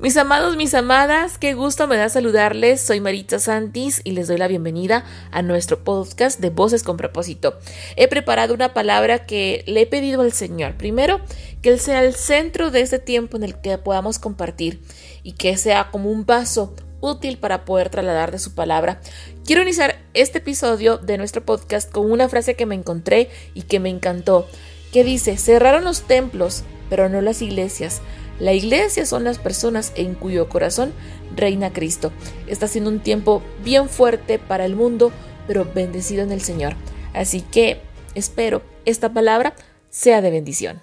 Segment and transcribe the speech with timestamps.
[0.00, 2.80] Mis amados, mis amadas, qué gusto me da saludarles.
[2.80, 7.56] Soy Marita Santis y les doy la bienvenida a nuestro podcast de Voces con propósito.
[7.94, 10.74] He preparado una palabra que le he pedido al Señor.
[10.74, 11.20] Primero,
[11.62, 14.82] que Él sea el centro de este tiempo en el que podamos compartir
[15.22, 19.00] y que sea como un paso útil para poder trasladar de su palabra.
[19.46, 23.78] Quiero iniciar este episodio de nuestro podcast con una frase que me encontré y que
[23.78, 24.48] me encantó,
[24.92, 28.02] que dice, cerraron los templos, pero no las iglesias
[28.38, 30.92] la iglesia son las personas en cuyo corazón
[31.36, 32.12] reina Cristo.
[32.46, 35.12] Está siendo un tiempo bien fuerte para el mundo,
[35.46, 36.74] pero bendecido en el Señor.
[37.12, 37.80] Así que
[38.14, 39.54] espero esta palabra
[39.90, 40.82] sea de bendición.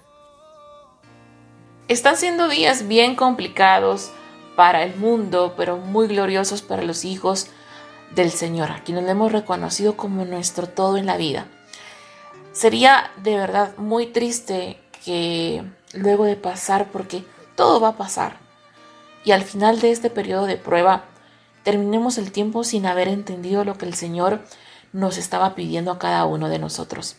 [1.88, 4.12] Están siendo días bien complicados
[4.56, 7.48] para el mundo, pero muy gloriosos para los hijos
[8.14, 11.46] del Señor, a quienes hemos reconocido como nuestro todo en la vida.
[12.52, 15.64] Sería de verdad muy triste que
[15.94, 18.38] luego de pasar, porque todo va a pasar.
[19.24, 21.04] Y al final de este periodo de prueba,
[21.62, 24.40] terminemos el tiempo sin haber entendido lo que el Señor
[24.92, 27.16] nos estaba pidiendo a cada uno de nosotros.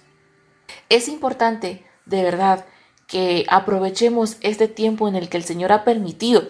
[0.90, 2.66] Es importante, de verdad,
[3.08, 6.44] que aprovechemos este tiempo en el que el Señor ha permitido,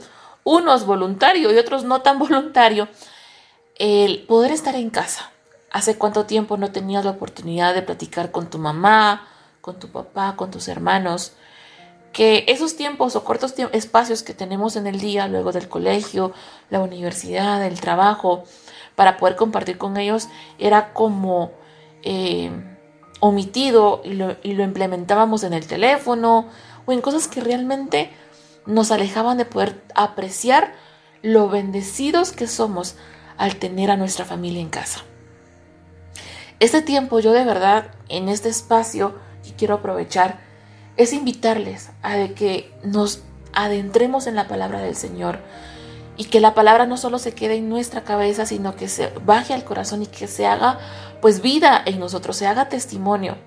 [0.44, 2.90] unos voluntarios y otros no tan voluntarios,
[3.78, 5.32] el poder estar en casa.
[5.72, 9.28] ¿Hace cuánto tiempo no tenías la oportunidad de platicar con tu mamá,
[9.62, 11.34] con tu papá, con tus hermanos?
[12.14, 16.32] Que esos tiempos o cortos espacios que tenemos en el día, luego del colegio,
[16.70, 18.44] la universidad, el trabajo,
[18.96, 21.52] para poder compartir con ellos, era como
[22.04, 22.52] eh,
[23.20, 26.48] omitido y lo, y lo implementábamos en el teléfono
[26.86, 28.12] o en cosas que realmente
[28.68, 30.74] nos alejaban de poder apreciar
[31.24, 32.96] lo bendecidos que somos
[33.38, 35.02] al tener a nuestra familia en casa.
[36.60, 40.43] Este tiempo yo de verdad en este espacio y quiero aprovechar
[40.98, 43.22] es invitarles a que nos
[43.54, 45.40] adentremos en la palabra del Señor
[46.18, 49.54] y que la palabra no solo se quede en nuestra cabeza, sino que se baje
[49.54, 50.80] al corazón y que se haga
[51.22, 53.38] pues vida en nosotros, se haga testimonio,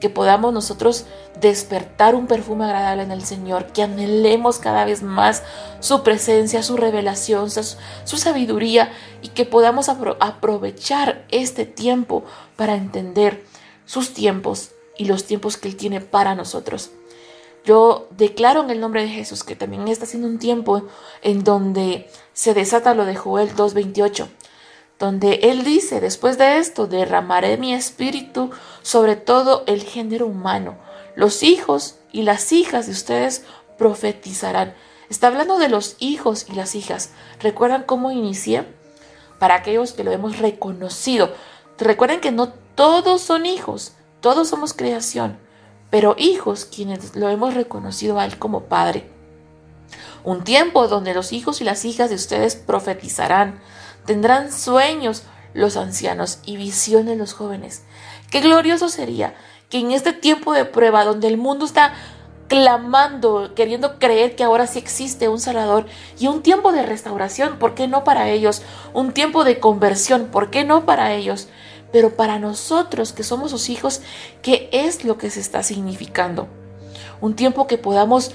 [0.00, 1.04] que podamos nosotros
[1.40, 5.42] despertar un perfume agradable en el Señor, que anhelemos cada vez más
[5.78, 8.90] su presencia, su revelación, su, su sabiduría
[9.22, 12.24] y que podamos aprovechar este tiempo
[12.56, 13.44] para entender
[13.84, 16.90] sus tiempos y los tiempos que Él tiene para nosotros.
[17.64, 20.82] Yo declaro en el nombre de Jesús que también está siendo un tiempo
[21.22, 24.28] en donde se desata lo de Joel 2.28,
[24.98, 28.50] donde Él dice, después de esto, derramaré mi espíritu
[28.82, 30.76] sobre todo el género humano.
[31.16, 33.44] Los hijos y las hijas de ustedes
[33.78, 34.74] profetizarán.
[35.08, 37.12] Está hablando de los hijos y las hijas.
[37.40, 38.66] ¿Recuerdan cómo inicié?
[39.38, 41.32] Para aquellos que lo hemos reconocido.
[41.78, 43.94] Recuerden que no todos son hijos.
[44.20, 45.38] Todos somos creación,
[45.88, 49.08] pero hijos quienes lo hemos reconocido a Él como Padre.
[50.24, 53.60] Un tiempo donde los hijos y las hijas de ustedes profetizarán,
[54.04, 55.22] tendrán sueños
[55.54, 57.82] los ancianos y visiones los jóvenes.
[58.30, 59.34] Qué glorioso sería
[59.70, 61.94] que en este tiempo de prueba donde el mundo está
[62.48, 65.86] clamando, queriendo creer que ahora sí existe un Salvador
[66.18, 68.62] y un tiempo de restauración, ¿por qué no para ellos?
[68.92, 71.48] Un tiempo de conversión, ¿por qué no para ellos?
[71.92, 74.00] Pero para nosotros que somos sus hijos,
[74.42, 76.48] ¿qué es lo que se está significando?
[77.20, 78.32] Un tiempo que podamos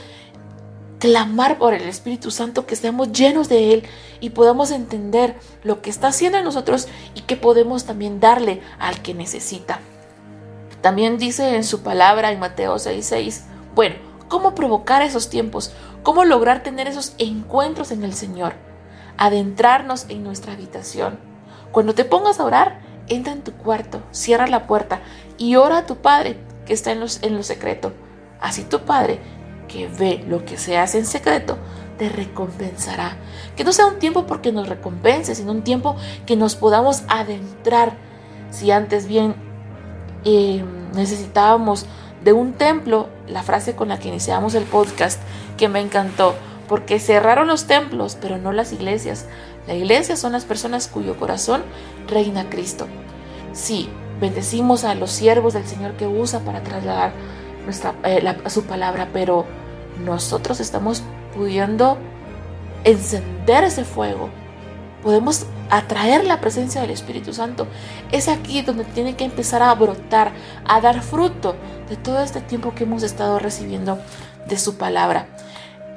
[1.00, 3.84] clamar por el Espíritu Santo, que seamos llenos de Él
[4.20, 9.02] y podamos entender lo que está haciendo en nosotros y que podemos también darle al
[9.02, 9.80] que necesita.
[10.82, 13.42] También dice en su palabra en Mateo 6:6,
[13.74, 13.96] bueno,
[14.28, 15.74] ¿cómo provocar esos tiempos?
[16.04, 18.54] ¿Cómo lograr tener esos encuentros en el Señor?
[19.18, 21.20] Adentrarnos en nuestra habitación.
[21.72, 25.00] Cuando te pongas a orar, entra en tu cuarto, cierra la puerta
[25.38, 27.94] y ora a tu Padre que está en, los, en lo secreto.
[28.40, 29.20] Así tu Padre,
[29.68, 31.58] que ve lo que se hace en secreto,
[31.98, 33.18] te recompensará.
[33.56, 35.96] Que no sea un tiempo porque nos recompense, sino un tiempo
[36.26, 37.94] que nos podamos adentrar.
[38.52, 39.36] Si antes bien
[40.24, 40.64] eh,
[40.94, 41.86] necesitábamos
[42.24, 45.22] de un templo, la frase con la que iniciamos el podcast,
[45.58, 46.36] que me encantó,
[46.68, 49.28] porque cerraron los templos, pero no las iglesias.
[49.68, 51.64] La iglesia son las personas cuyo corazón
[52.08, 52.88] reina Cristo.
[53.54, 53.90] Sí,
[54.20, 57.14] bendecimos a los siervos del Señor que usa para trasladar
[57.64, 59.46] nuestra, eh, su palabra, pero
[60.04, 61.02] nosotros estamos
[61.36, 61.98] pudiendo
[62.84, 64.30] encender ese fuego.
[65.02, 67.68] Podemos atraer la presencia del Espíritu Santo.
[68.12, 70.32] Es aquí donde tiene que empezar a brotar,
[70.68, 71.56] a dar fruto
[71.90, 74.00] de todo este tiempo que hemos estado recibiendo
[74.48, 75.28] de su palabra.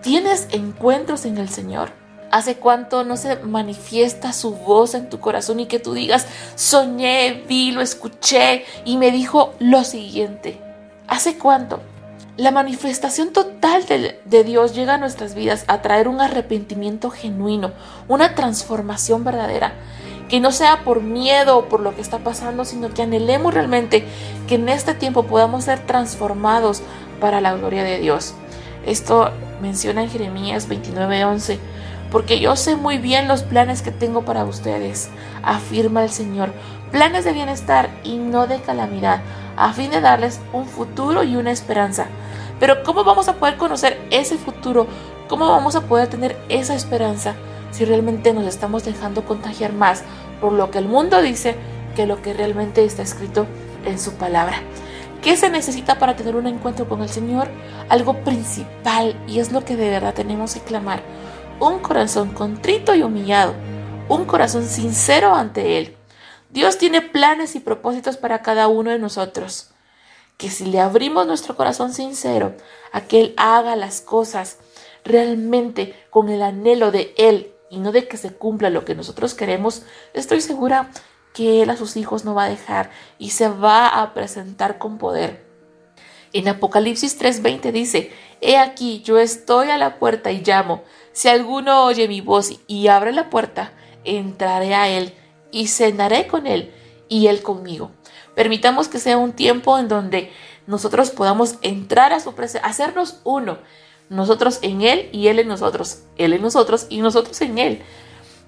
[0.03, 1.91] ¿Tienes encuentros en el Señor?
[2.31, 6.27] ¿Hace cuánto no se manifiesta su voz en tu corazón y que tú digas,
[6.57, 10.61] soñé, vi, lo escuché y me dijo lo siguiente?
[11.07, 11.81] ¿Hace cuánto?
[12.37, 17.73] La manifestación total de, de, Dios llega a nuestras vidas a traer un arrepentimiento genuino,
[18.09, 19.73] una transformación verdadera,
[20.29, 24.05] que no sea por miedo o por lo que está pasando, sino que anhelemos realmente
[24.47, 26.83] que en este tiempo podamos ser transformados
[27.21, 28.35] para la gloria de Dios.
[28.87, 31.59] Esto menciona en Jeremías 29:11,
[32.11, 35.11] porque yo sé muy bien los planes que tengo para ustedes,
[35.43, 36.53] afirma el Señor,
[36.91, 39.21] planes de bienestar y no de calamidad,
[39.57, 42.07] a fin de darles un futuro y una esperanza.
[42.61, 44.87] Pero ¿cómo vamos a poder conocer ese futuro?
[45.29, 47.35] ¿Cómo vamos a poder tener esa esperanza
[47.71, 50.03] si realmente nos estamos dejando contagiar más
[50.41, 51.57] por lo que el mundo dice
[51.95, 53.47] que lo que realmente está escrito
[53.85, 54.63] en su palabra?
[55.23, 57.49] ¿Qué se necesita para tener un encuentro con el Señor?
[57.89, 61.03] Algo principal y es lo que de verdad tenemos que clamar.
[61.61, 63.55] Un corazón contrito y humillado.
[64.09, 65.97] Un corazón sincero ante Él.
[66.51, 69.71] Dios tiene planes y propósitos para cada uno de nosotros
[70.39, 72.55] que si le abrimos nuestro corazón sincero
[72.93, 74.59] a que Él haga las cosas
[75.05, 79.35] realmente con el anhelo de Él y no de que se cumpla lo que nosotros
[79.35, 79.83] queremos,
[80.15, 80.91] estoy segura
[81.35, 84.97] que Él a sus hijos no va a dejar y se va a presentar con
[84.97, 85.45] poder.
[86.33, 90.83] En Apocalipsis 3:20 dice, He aquí, yo estoy a la puerta y llamo.
[91.19, 93.73] Si alguno oye mi voz y abre la puerta,
[94.05, 95.12] entraré a Él
[95.50, 96.73] y cenaré con Él
[97.09, 97.91] y Él conmigo.
[98.37, 100.31] Permitamos que sea un tiempo en donde
[100.69, 103.59] nosotros podamos entrar a su presencia, hacernos uno,
[104.09, 107.82] nosotros en Él y Él en nosotros, Él en nosotros y nosotros en Él.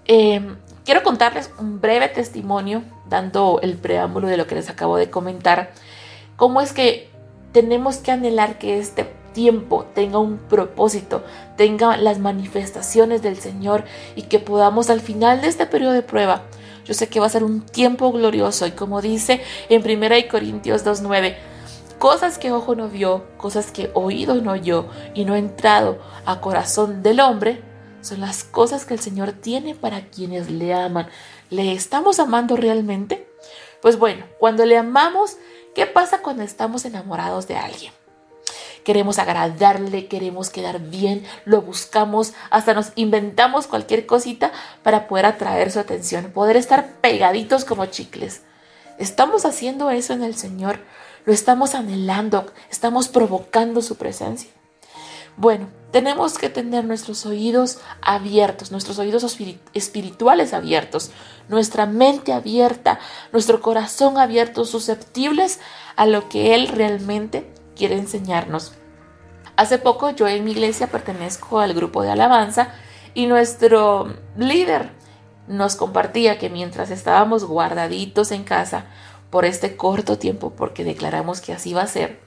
[0.04, 5.10] Em, quiero contarles un breve testimonio, dando el preámbulo de lo que les acabo de
[5.10, 5.72] comentar,
[6.36, 7.10] cómo es que
[7.50, 11.22] tenemos que anhelar que este tiempo tenga un propósito,
[11.56, 13.84] tenga las manifestaciones del Señor
[14.16, 16.42] y que podamos al final de este periodo de prueba
[16.90, 20.84] yo sé que va a ser un tiempo glorioso y como dice en 1 Corintios
[20.84, 21.36] 2.9,
[22.00, 26.40] cosas que ojo no vio, cosas que oído no oyó y no ha entrado a
[26.40, 27.62] corazón del hombre,
[28.00, 31.06] son las cosas que el Señor tiene para quienes le aman.
[31.50, 33.28] ¿Le estamos amando realmente?
[33.82, 35.36] Pues bueno, cuando le amamos,
[35.74, 37.92] ¿qué pasa cuando estamos enamorados de alguien?
[38.90, 44.50] Queremos agradarle, queremos quedar bien, lo buscamos, hasta nos inventamos cualquier cosita
[44.82, 48.42] para poder atraer su atención, poder estar pegaditos como chicles.
[48.98, 50.80] ¿Estamos haciendo eso en el Señor?
[51.24, 52.46] ¿Lo estamos anhelando?
[52.68, 54.50] ¿Estamos provocando su presencia?
[55.36, 59.24] Bueno, tenemos que tener nuestros oídos abiertos, nuestros oídos
[59.72, 61.12] espirituales abiertos,
[61.48, 62.98] nuestra mente abierta,
[63.30, 65.60] nuestro corazón abierto, susceptibles
[65.94, 68.72] a lo que Él realmente quiere enseñarnos.
[69.60, 72.72] Hace poco yo en mi iglesia pertenezco al grupo de alabanza
[73.12, 74.90] y nuestro líder
[75.48, 78.86] nos compartía que mientras estábamos guardaditos en casa
[79.28, 82.22] por este corto tiempo, porque declaramos que así va a ser,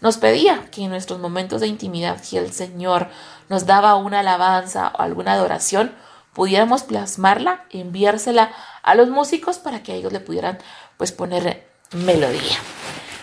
[0.00, 3.08] nos pedía que en nuestros momentos de intimidad, si el Señor
[3.48, 5.96] nos daba una alabanza o alguna adoración,
[6.32, 8.52] pudiéramos plasmarla, enviársela
[8.84, 10.58] a los músicos para que ellos le pudieran
[10.96, 12.56] pues poner melodía.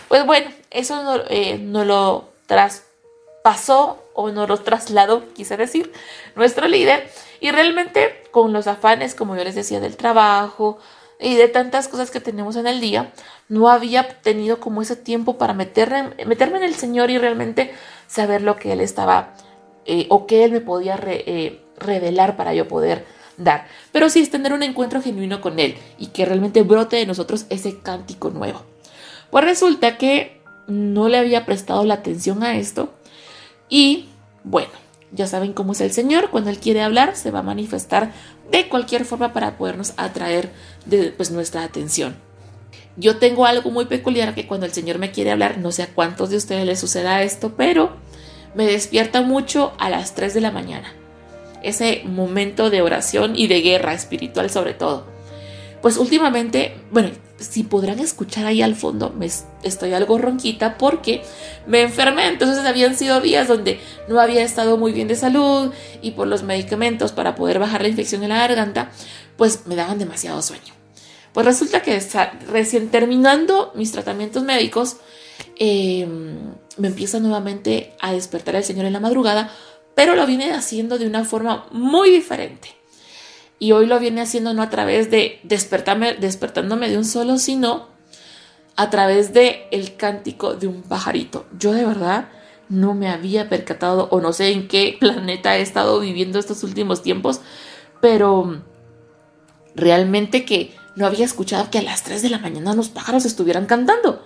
[0.10, 2.34] Pues bueno, eso no, eh, lo
[3.46, 5.92] traspasó o no lo trasladó, quise decir,
[6.36, 7.08] nuestro líder.
[7.40, 10.80] Y realmente con los afanes, como yo les decía, del trabajo
[11.20, 13.14] y de tantas cosas que tenemos en el día,
[13.48, 17.72] no había tenido como ese tiempo para meterme, meterme en el Señor y realmente
[18.08, 19.34] saber lo que Él estaba
[19.86, 23.06] eh, o que Él me podía eh, revelar para yo poder
[23.38, 23.68] dar.
[23.92, 27.46] Pero sí es tener un encuentro genuino con Él y que realmente brote de nosotros
[27.52, 28.64] ese cántico nuevo.
[29.30, 32.90] Pues resulta que no le había prestado la atención a esto
[33.70, 34.10] y
[34.44, 34.72] bueno,
[35.12, 38.12] ya saben cómo es el Señor, cuando Él quiere hablar se va a manifestar
[38.52, 40.52] de cualquier forma para podernos atraer
[40.86, 42.16] de, pues, nuestra atención.
[42.98, 45.94] Yo tengo algo muy peculiar que cuando el Señor me quiere hablar, no sé a
[45.94, 47.98] cuántos de ustedes les suceda esto, pero
[48.54, 50.94] me despierta mucho a las 3 de la mañana.
[51.62, 55.08] Ese momento de oración y de guerra espiritual sobre todo.
[55.82, 59.30] Pues últimamente, bueno, si podrán escuchar ahí al fondo, me
[59.64, 61.22] estoy algo ronquita porque
[61.68, 62.28] me enfermé.
[62.28, 66.44] Entonces habían sido días donde no había estado muy bien de salud y por los
[66.44, 68.90] medicamentos para poder bajar la infección en la garganta,
[69.38, 70.74] pues me daban demasiado sueño.
[71.34, 72.02] Pues resulta que
[72.50, 74.98] recién terminando mis tratamientos médicos,
[75.58, 79.52] em, me empieza nuevamente a despertar el Señor en la madrugada,
[79.96, 82.75] pero lo viene haciendo de una forma muy diferente.
[83.60, 87.88] Y hoy lo viene haciendo no a través de despertarme, despertándome de un solo, sino
[88.76, 91.46] a través de el cántico de un pajarito.
[91.58, 92.30] Yo de verdad
[92.68, 97.02] no me había percatado o no sé en qué planeta he estado viviendo estos últimos
[97.02, 97.42] tiempos,
[98.02, 98.62] pero
[99.76, 103.66] realmente que no había escuchado que a las 3 de la mañana los pájaros estuvieran
[103.66, 104.24] cantando.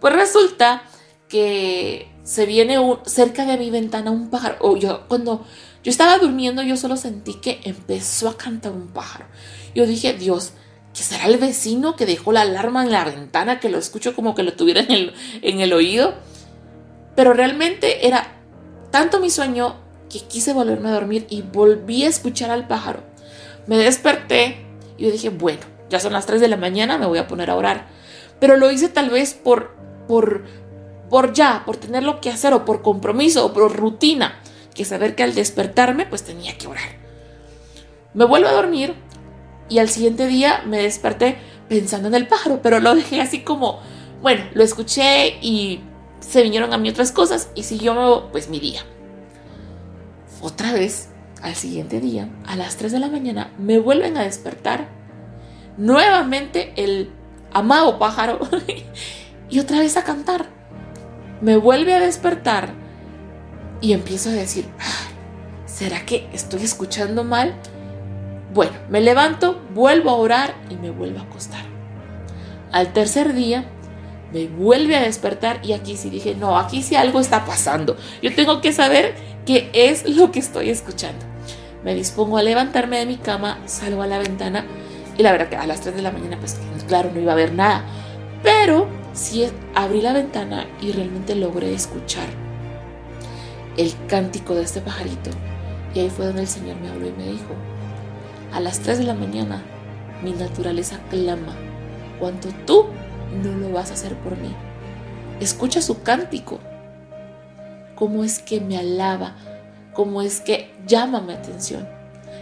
[0.00, 0.82] Pues resulta
[1.28, 4.56] que se viene cerca de mi ventana un pájaro.
[4.60, 5.44] O yo, cuando
[5.82, 9.26] yo estaba durmiendo, yo solo sentí que empezó a cantar un pájaro.
[9.74, 10.52] Yo dije, Dios,
[10.94, 14.34] ¿que será el vecino que dejó la alarma en la ventana, que lo escucho como
[14.34, 16.14] que lo tuviera en el, en el oído?
[17.16, 18.40] Pero realmente era
[18.90, 19.76] tanto mi sueño
[20.10, 23.02] que quise volverme a dormir y volví a escuchar al pájaro.
[23.66, 24.66] Me desperté
[24.98, 27.56] y dije, bueno, ya son las 3 de la mañana, me voy a poner a
[27.56, 27.88] orar.
[28.38, 29.74] Pero lo hice tal vez por,
[30.08, 30.44] por,
[31.08, 34.40] por ya, por tenerlo que hacer o por compromiso o por rutina,
[34.80, 36.88] que saber que al despertarme pues tenía que orar.
[38.14, 38.94] Me vuelvo a dormir
[39.68, 41.36] y al siguiente día me desperté
[41.68, 43.78] pensando en el pájaro, pero lo dejé así como,
[44.22, 45.80] bueno, lo escuché y
[46.20, 48.80] se vinieron a mí otras cosas y siguió pues mi día.
[50.40, 51.10] Otra vez,
[51.42, 54.88] al siguiente día, a las 3 de la mañana, me vuelven a despertar
[55.76, 57.10] nuevamente el
[57.52, 58.40] amado pájaro
[59.50, 60.46] y otra vez a cantar.
[61.42, 62.79] Me vuelve a despertar
[63.80, 64.66] y empiezo a decir,
[65.66, 67.54] ¿será que estoy escuchando mal?
[68.52, 71.62] Bueno, me levanto, vuelvo a orar y me vuelvo a acostar.
[72.72, 73.64] Al tercer día
[74.32, 77.96] me vuelve a despertar y aquí sí dije, no, aquí sí algo está pasando.
[78.22, 79.14] Yo tengo que saber
[79.46, 81.24] qué es lo que estoy escuchando.
[81.84, 84.66] Me dispongo a levantarme de mi cama, salgo a la ventana
[85.16, 87.36] y la verdad que a las 3 de la mañana pues claro, no iba a
[87.36, 87.84] ver nada.
[88.42, 92.49] Pero sí abrí la ventana y realmente logré escuchar
[93.80, 95.30] el cántico de este pajarito.
[95.94, 97.54] Y ahí fue donde el Señor me habló y me dijo,
[98.52, 99.62] a las 3 de la mañana,
[100.22, 101.56] mi naturaleza clama,
[102.18, 102.84] cuanto tú
[103.42, 104.54] no lo vas a hacer por mí.
[105.40, 106.60] Escucha su cántico,
[107.94, 109.36] cómo es que me alaba,
[109.94, 111.88] cómo es que llama mi atención.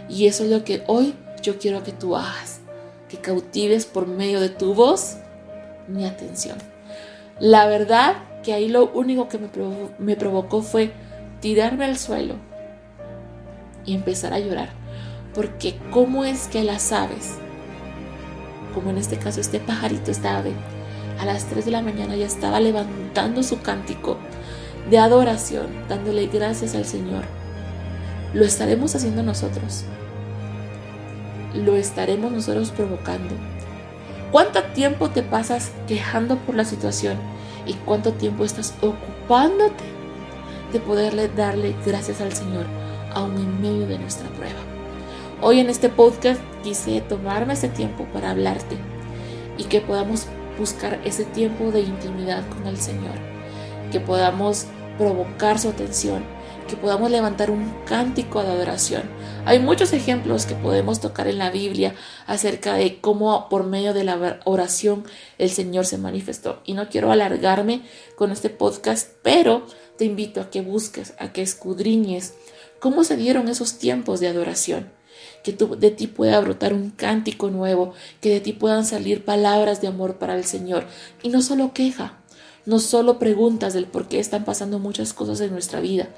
[0.09, 2.59] Y eso es lo que hoy yo quiero que tú hagas,
[3.07, 5.15] que cautives por medio de tu voz
[5.87, 6.57] mi atención.
[7.39, 9.47] La verdad que ahí lo único que me
[9.99, 10.91] me provocó fue
[11.39, 12.35] tirarme al suelo
[13.85, 14.69] y empezar a llorar
[15.33, 17.35] porque cómo es que las aves,
[18.73, 20.53] como en este caso este pajarito, esta ave,
[21.19, 24.17] a las 3 de la mañana ya estaba levantando su cántico
[24.89, 27.23] de adoración, dándole gracias al Señor.
[28.33, 29.83] Lo estaremos haciendo nosotros.
[31.53, 33.35] Lo estaremos nosotros provocando.
[34.31, 37.17] ¿Cuánto tiempo te pasas quejando por la situación
[37.65, 39.98] y cuánto tiempo estás ocupándote
[40.71, 42.65] de poderle darle gracias al Señor
[43.13, 44.59] aún en medio de nuestra prueba?
[45.41, 48.77] Hoy en este podcast quise tomarme ese tiempo para hablarte
[49.57, 53.15] y que podamos buscar ese tiempo de intimidad con el Señor,
[53.91, 54.65] que podamos
[54.97, 56.23] provocar su atención,
[56.67, 59.03] que podamos levantar un cántico de adoración.
[59.45, 61.95] Hay muchos ejemplos que podemos tocar en la Biblia
[62.27, 65.05] acerca de cómo por medio de la oración
[65.37, 66.61] el Señor se manifestó.
[66.65, 67.81] Y no quiero alargarme
[68.15, 69.65] con este podcast, pero
[69.99, 72.33] te invito a que busques, a que escudriñes
[72.79, 74.89] cómo se dieron esos tiempos de adoración
[75.43, 79.87] que de ti pueda brotar un cántico nuevo, que de ti puedan salir palabras de
[79.87, 80.85] amor para el Señor.
[81.21, 82.19] Y no solo queja,
[82.65, 86.09] no solo preguntas del por qué están pasando muchas cosas en nuestra vida,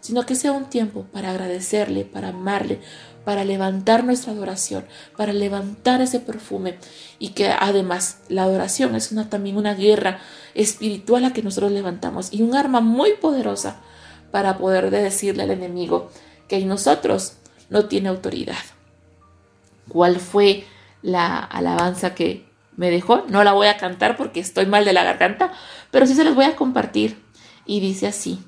[0.00, 2.80] sino que sea un tiempo para agradecerle, para amarle,
[3.24, 4.84] para levantar nuestra adoración,
[5.16, 6.78] para levantar ese perfume
[7.18, 10.20] y que además la adoración es una, también una guerra
[10.54, 13.80] espiritual a que nosotros levantamos y un arma muy poderosa
[14.30, 16.10] para poder decirle al enemigo
[16.48, 17.34] que en nosotros
[17.68, 18.56] no tiene autoridad.
[19.88, 20.64] ¿Cuál fue
[21.02, 22.46] la alabanza que
[22.76, 23.24] me dejó?
[23.28, 25.52] No la voy a cantar porque estoy mal de la garganta,
[25.90, 27.22] pero sí se las voy a compartir.
[27.66, 28.40] Y dice así.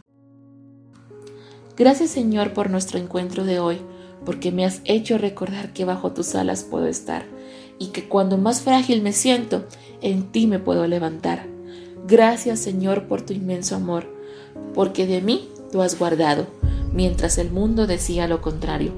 [1.77, 3.81] Gracias Señor por nuestro encuentro de hoy,
[4.25, 7.25] porque me has hecho recordar que bajo tus alas puedo estar
[7.79, 9.65] y que cuando más frágil me siento,
[10.01, 11.47] en ti me puedo levantar.
[12.07, 14.07] Gracias Señor por tu inmenso amor,
[14.75, 16.47] porque de mí tú has guardado,
[16.93, 18.93] mientras el mundo decía lo contrario.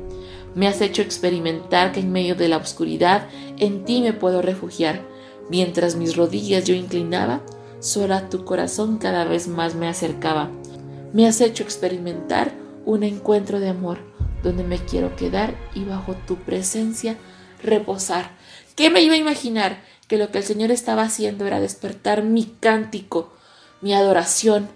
[0.54, 3.26] Me has hecho experimentar que en medio de la oscuridad
[3.58, 5.02] en ti me puedo refugiar.
[5.50, 7.40] Mientras mis rodillas yo inclinaba,
[7.80, 10.50] sola tu corazón cada vez más me acercaba.
[11.12, 12.52] Me has hecho experimentar
[12.86, 13.98] un encuentro de amor
[14.44, 17.16] donde me quiero quedar y bajo tu presencia
[17.62, 18.30] reposar.
[18.76, 19.82] ¿Qué me iba a imaginar?
[20.06, 23.32] Que lo que el Señor estaba haciendo era despertar mi cántico,
[23.80, 24.68] mi adoración,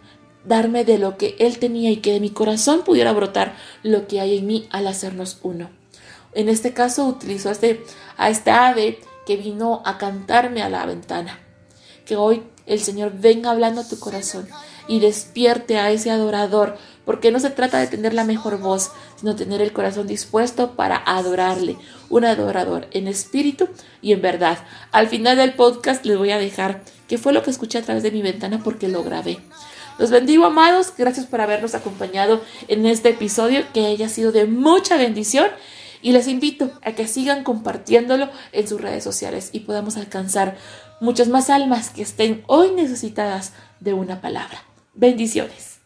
[0.44, 4.20] darme de lo que Él tenía y que de mi corazón pudiera brotar lo que
[4.20, 5.70] hay en mí al hacernos uno.
[6.32, 7.84] En este caso utilizó a, este,
[8.16, 11.38] a esta ave que vino a cantarme a la ventana.
[12.06, 14.48] Que hoy el Señor venga hablando a tu corazón
[14.88, 19.34] y despierte a ese adorador, porque no se trata de tener la mejor voz, sino
[19.34, 21.78] tener el corazón dispuesto para adorarle,
[22.10, 23.66] un adorador en espíritu
[24.02, 24.58] y en verdad.
[24.92, 28.02] Al final del podcast les voy a dejar qué fue lo que escuché a través
[28.02, 29.38] de mi ventana porque lo grabé.
[29.98, 30.92] Los bendigo, amados.
[30.98, 35.46] Gracias por habernos acompañado en este episodio que haya sido de mucha bendición.
[36.02, 40.58] Y les invito a que sigan compartiéndolo en sus redes sociales y podamos alcanzar
[41.00, 44.62] muchas más almas que estén hoy necesitadas de una palabra.
[44.92, 45.77] Bendiciones.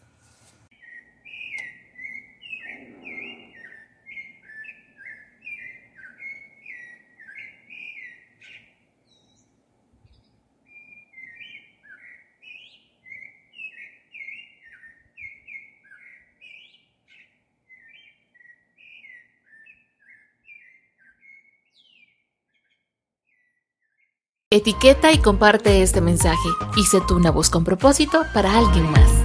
[24.55, 26.47] Etiqueta y comparte este mensaje
[26.83, 29.22] sé tú una voz con propósito para alguien más.